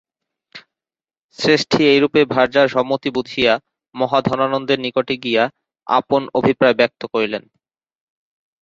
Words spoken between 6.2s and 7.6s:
অভিপ্রায় ব্যক্ত করিলেন।